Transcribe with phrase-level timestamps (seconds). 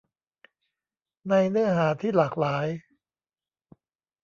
[1.29, 2.67] ในเนื้อหาที่หลากหลาย